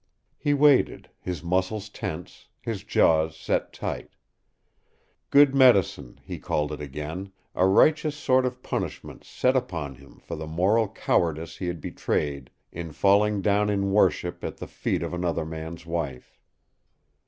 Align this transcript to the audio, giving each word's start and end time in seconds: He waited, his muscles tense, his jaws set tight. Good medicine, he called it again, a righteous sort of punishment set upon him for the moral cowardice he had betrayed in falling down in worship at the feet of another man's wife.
He 0.39 0.55
waited, 0.55 1.11
his 1.19 1.43
muscles 1.43 1.87
tense, 1.87 2.47
his 2.59 2.83
jaws 2.83 3.37
set 3.37 3.71
tight. 3.71 4.09
Good 5.29 5.53
medicine, 5.53 6.19
he 6.23 6.39
called 6.39 6.71
it 6.71 6.81
again, 6.81 7.33
a 7.53 7.67
righteous 7.67 8.15
sort 8.15 8.43
of 8.47 8.63
punishment 8.63 9.23
set 9.23 9.55
upon 9.55 9.93
him 9.93 10.17
for 10.17 10.35
the 10.35 10.47
moral 10.47 10.87
cowardice 10.87 11.57
he 11.57 11.67
had 11.67 11.79
betrayed 11.81 12.49
in 12.71 12.93
falling 12.93 13.43
down 13.43 13.69
in 13.69 13.91
worship 13.91 14.43
at 14.43 14.57
the 14.57 14.65
feet 14.65 15.03
of 15.03 15.13
another 15.13 15.45
man's 15.45 15.85
wife. 15.85 16.39